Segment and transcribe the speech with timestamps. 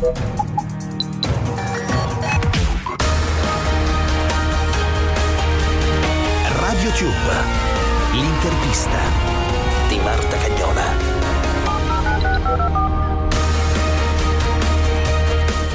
[0.00, 0.16] Radio
[6.92, 7.12] Tube,
[8.14, 8.98] l'intervista
[9.88, 10.84] di Marta Cagnola.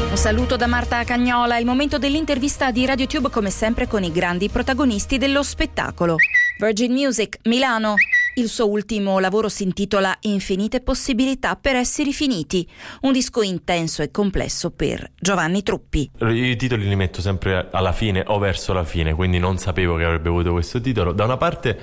[0.10, 4.50] Un saluto da Marta Cagnola, il momento dell'intervista di RadioTube come sempre con i grandi
[4.50, 6.16] protagonisti dello spettacolo.
[6.58, 7.94] Virgin Music, Milano.
[8.38, 12.68] Il suo ultimo lavoro si intitola Infinite possibilità per esseri finiti,
[13.04, 16.12] un disco intenso e complesso per Giovanni Truppi.
[16.20, 20.04] I titoli li metto sempre alla fine o verso la fine, quindi non sapevo che
[20.04, 21.14] avrebbe avuto questo titolo.
[21.14, 21.80] Da una parte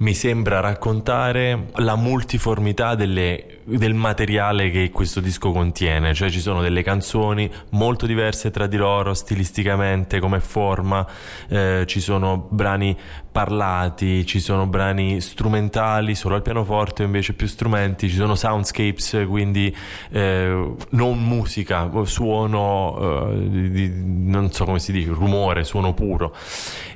[0.00, 6.62] mi sembra raccontare la multiformità delle, del materiale che questo disco contiene, cioè ci sono
[6.62, 11.06] delle canzoni molto diverse tra di loro stilisticamente come forma,
[11.48, 12.96] eh, ci sono brani
[13.30, 19.74] parlati, ci sono brani strumentali solo al pianoforte invece più strumenti, ci sono soundscapes quindi
[20.12, 26.34] eh, non musica, suono, eh, di, non so come si dice, rumore, suono puro.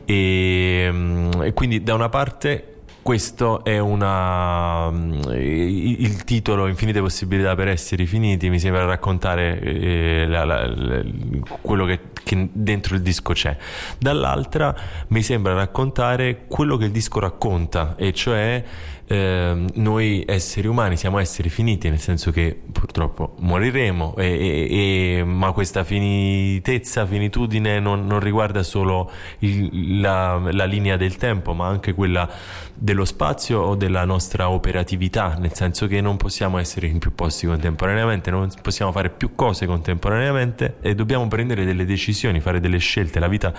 [0.06, 2.73] E, mm, e quindi da una parte
[3.04, 4.90] questo è una.
[4.90, 11.02] Mm, il titolo Infinite possibilità per essere finiti mi sembra raccontare eh, la, la, la,
[11.60, 13.54] quello che, che, dentro il disco c'è.
[13.98, 14.74] Dall'altra
[15.08, 18.64] mi sembra raccontare quello che il disco racconta, e cioè
[19.06, 25.24] eh, noi esseri umani siamo esseri finiti, nel senso che purtroppo moriremo, e, e, e,
[25.24, 29.10] ma questa finitezza, finitudine non, non riguarda solo
[29.40, 32.28] il, la, linea del tempo, ma anche quella
[32.94, 37.46] dello spazio o della nostra operatività, nel senso che non possiamo essere in più posti
[37.46, 43.18] contemporaneamente, non possiamo fare più cose contemporaneamente e dobbiamo prendere delle decisioni, fare delle scelte.
[43.18, 43.52] La vita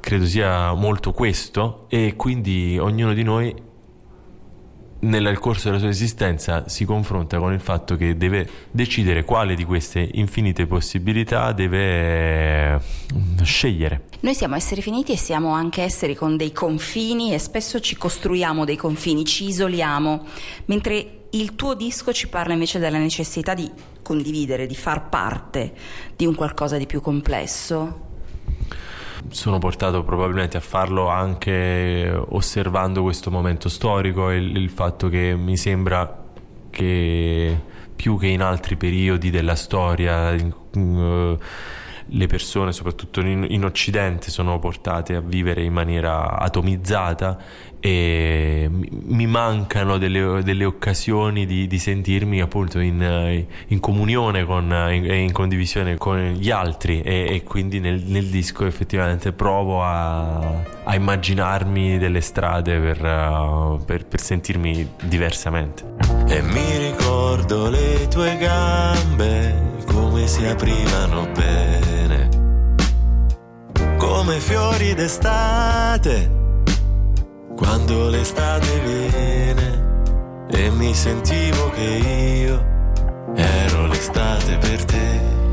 [0.00, 3.54] credo sia molto questo e quindi ognuno di noi
[5.00, 9.64] nel corso della sua esistenza si confronta con il fatto che deve decidere quale di
[9.64, 12.80] queste infinite possibilità deve eh,
[13.42, 14.02] scegliere.
[14.20, 18.64] Noi siamo esseri finiti e siamo anche esseri con dei confini e spesso ci costruiamo
[18.64, 20.26] dei confini, ci isoliamo,
[20.66, 23.70] mentre il tuo disco ci parla invece della necessità di
[24.02, 25.72] condividere, di far parte
[26.16, 28.06] di un qualcosa di più complesso
[29.28, 35.34] sono portato probabilmente a farlo anche osservando questo momento storico e il, il fatto che
[35.36, 36.26] mi sembra
[36.70, 37.60] che
[37.94, 41.38] più che in altri periodi della storia in, uh,
[42.10, 47.36] le persone, soprattutto in, in, Occidente, sono portate a vivere in maniera atomizzata
[47.80, 48.70] e
[49.38, 54.40] mancano delle, delle occasioni di, di, sentirmi appunto in, in comunione
[55.06, 60.38] e in, condivisione con gli altri e, e quindi nel, nel, disco effettivamente provo a,
[60.82, 65.84] a immaginarmi delle strade per, uh, per, per sentirmi diversamente.
[66.26, 72.28] E mi ricordo le tue gambe come si aprivano bene,
[73.98, 76.46] come fiori d'estate
[77.58, 82.64] quando l'estate viene e mi sentivo che io
[83.34, 85.47] ero l'estate per te.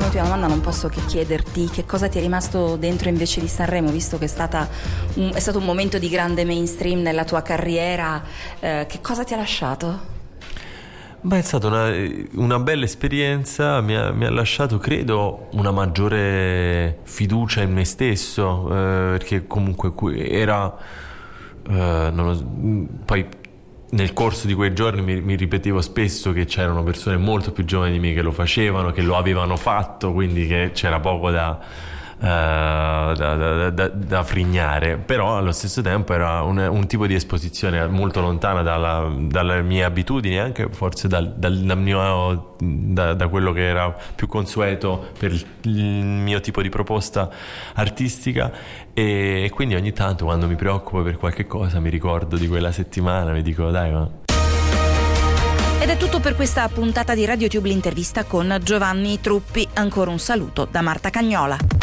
[0.00, 3.48] Faccio un'ultima domanda, non posso che chiederti che cosa ti è rimasto dentro invece di
[3.48, 4.68] Sanremo, visto che è,
[5.14, 8.22] un, è stato un momento di grande mainstream nella tua carriera,
[8.60, 10.18] eh, che cosa ti ha lasciato?
[11.22, 11.92] Beh, è stata una,
[12.34, 18.68] una bella esperienza, mi ha, mi ha, lasciato credo una maggiore fiducia in me stesso,
[18.68, 19.92] eh, perché comunque
[20.28, 20.74] era...
[21.68, 22.42] Eh, lo,
[23.04, 23.26] poi
[23.90, 27.92] nel corso di quei giorni mi, mi, ripetevo spesso che c'erano persone molto più giovani
[27.92, 31.58] di me che lo facevano, che lo avevano fatto, quindi che c'era poco da,
[33.10, 37.86] uh, da, da, da, frignare, però allo stesso tempo era un, un tipo di esposizione
[37.86, 43.94] molto lontana dalla, dalle mie abitudini, anche forse dal, dal, mio, da, quello che era
[44.14, 47.28] più consueto per il, il mio tipo di proposta
[47.74, 48.52] artistica
[48.92, 52.72] e, e quindi ogni tanto quando mi preoccupo per qualche cosa mi ricordo di quella
[52.72, 54.08] settimana, mi dico dai ma
[55.80, 59.66] ed è tutto per questa puntata di RadioTube l'intervista con Giovanni Truppi.
[59.74, 61.79] Ancora un saluto da Marta Cagnola.